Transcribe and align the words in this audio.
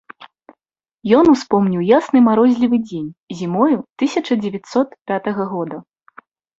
Ён 1.17 1.25
успомніў 1.33 1.81
ясны 1.99 2.19
марозлівы 2.29 2.77
дзень 2.89 3.13
зімою 3.45 3.71
тысяча 3.99 4.43
дзевяцьсот 4.43 5.01
пятага 5.09 5.43
года. 5.57 5.77